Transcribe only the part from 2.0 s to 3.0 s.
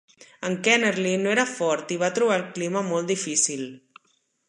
va trobar el clima